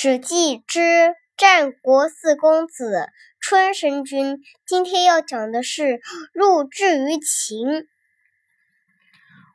[0.00, 0.80] 史记之
[1.36, 3.08] 战国四公子
[3.40, 4.38] 春申君。
[4.64, 6.00] 今天要讲的是
[6.32, 7.66] 入质于秦。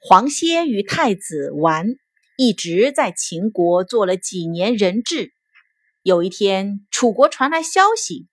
[0.00, 1.88] 黄歇与太子完
[2.38, 5.34] 一直在秦国做了几年人质。
[6.02, 8.26] 有一天，楚国传来消息，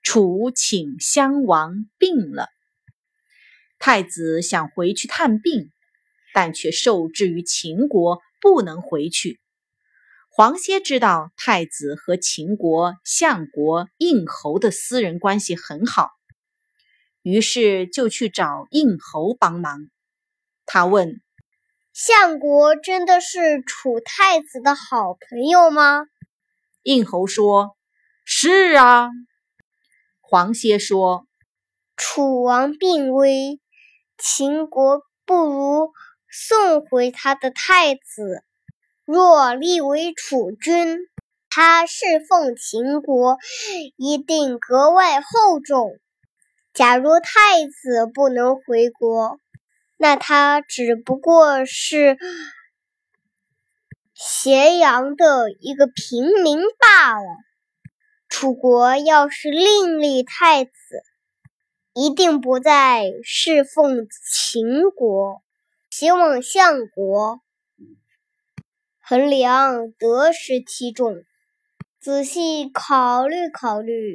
[0.00, 2.50] 楚顷襄王病了。
[3.80, 5.72] 太子想回去探病，
[6.32, 9.40] 但却受制于秦国，不能回去。
[10.34, 16.08] 黄歇知道太子和秦国相国应侯的私人关系很好，
[17.20, 19.90] 于是就去找应侯帮忙。
[20.64, 21.20] 他问
[21.92, 26.06] ：“相国真的是楚太子的好朋友吗？”
[26.82, 27.76] 应侯说
[28.24, 29.10] ：“是啊。”
[30.22, 31.26] 黄歇说
[31.94, 33.60] ：“楚王病危，
[34.16, 35.92] 秦国不如
[36.30, 38.44] 送回他的太子。”
[39.04, 40.98] 若立为楚君，
[41.50, 43.38] 他侍奉秦国
[43.96, 45.98] 一定格外厚重。
[46.72, 49.38] 假如太子不能回国，
[49.98, 52.16] 那他只不过是
[54.14, 57.26] 咸阳的一个平民罢了。
[58.28, 60.72] 楚国要是另立太子，
[61.92, 65.42] 一定不再侍奉秦国，
[65.90, 67.40] 前往相国。
[69.12, 71.22] 衡量得失体重，
[72.00, 74.14] 仔细考虑考虑。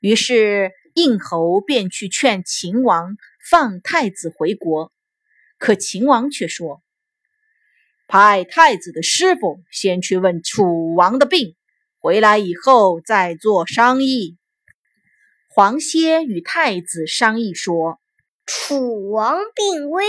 [0.00, 3.16] 于是应侯便去劝秦王
[3.48, 4.90] 放太子回国，
[5.58, 6.82] 可秦王却说
[8.08, 11.54] ：“派太子的师傅先去问楚王的病，
[12.00, 14.38] 回来以后再做商议。”
[15.54, 18.00] 黄歇与太子商议说
[18.44, 20.04] ：“楚王病危。”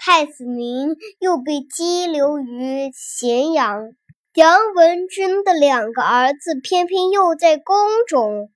[0.00, 3.94] 太子您又被羁留于咸阳，
[4.34, 8.48] 杨文君的两个儿子偏偏又在宫中。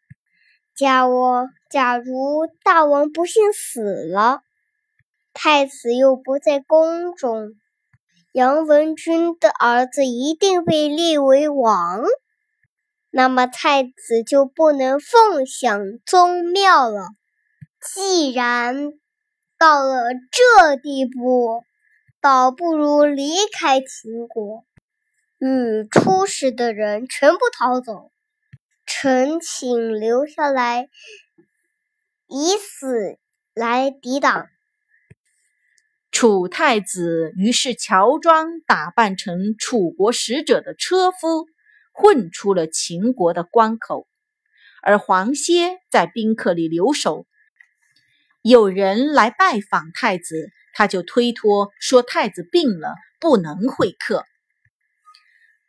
[0.77, 4.43] 假我假如大王不幸死了，
[5.35, 7.55] 太子又不在宫中，
[8.31, 12.05] 杨文君的儿子一定被立为王，
[13.11, 17.09] 那么太子就不能奉享宗庙了。
[17.81, 18.93] 既然
[19.63, 21.63] 到了这地步，
[22.21, 24.65] 倒不如离开秦国，
[25.39, 28.11] 与出使的人全部逃走。
[28.85, 30.89] 臣请留下来，
[32.27, 33.21] 以死
[33.55, 34.49] 来抵挡。
[36.11, 41.47] 楚太子于是乔装打扮成楚国使者的车夫，
[41.93, 44.09] 混出了秦国的关口，
[44.83, 47.27] 而黄歇在宾客里留守。
[48.43, 54.25] 有人来拜访太子，他就推脱说太子病了，不能会客。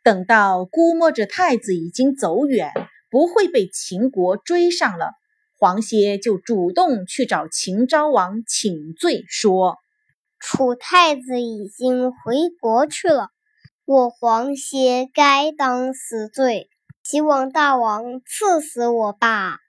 [0.02, 2.72] 等到估摸着太子已经走远，
[3.10, 5.12] 不会被秦国追上了，
[5.56, 9.78] 黄歇就主动去找秦昭王请罪，说
[10.40, 13.28] ：“楚太子已经回国去了，
[13.84, 16.68] 我黄歇该当死罪，
[17.04, 19.60] 希望大王赐死我吧。”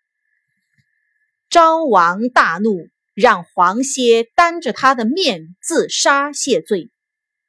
[1.52, 2.90] 昭王大怒。
[3.16, 6.92] 让黄歇当着他的面自杀谢罪，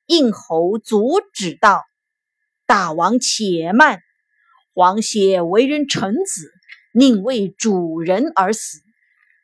[0.06, 1.82] 应侯阻止道
[2.66, 3.98] ：“大王且慢，
[4.74, 6.52] 黄歇为人臣子，
[6.92, 8.78] 宁为主人而死。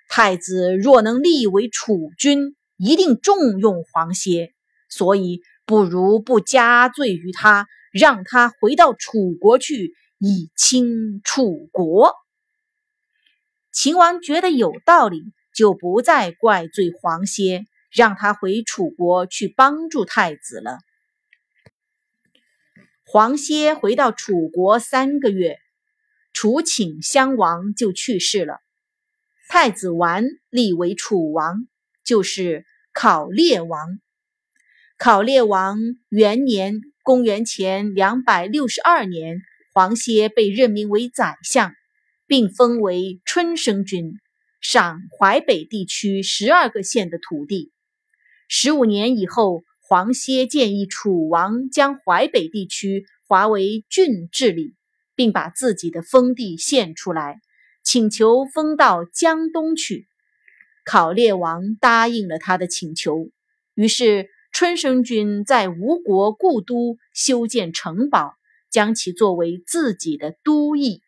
[0.09, 4.55] 太子若能立为楚君，一定重用黄歇，
[4.89, 12.15] 所以不如不加罪于他，让他回到楚国去，以清楚国。”
[13.73, 15.25] 秦王觉得有道理。
[15.53, 20.79] 就不再怪罪黄歇，让他回楚国去帮助太子了。
[23.05, 25.59] 黄歇回到楚国三个月，
[26.33, 28.61] 楚顷襄王就去世了，
[29.49, 31.67] 太子完立为楚王，
[32.03, 32.65] 就是
[32.95, 34.01] 考烈王。
[34.97, 39.43] 考烈王元年（公元前两百六十二年），
[39.75, 41.75] 黄歇被任命为宰相，
[42.27, 44.19] 并封为春申君。
[44.63, 47.73] 赏淮北地区十二个县的土地。
[48.47, 54.77] 十五年以后，黄歇建议楚王将淮北地区划为郡治理，
[55.17, 57.41] 并把自己的封地献出来，
[57.83, 60.07] 请求封到江东去。
[60.85, 63.31] 考烈王答应了他的请求。
[63.75, 68.37] 于是，春申君在吴国故都修建城堡，
[68.71, 71.03] 将其作为自己的都邑。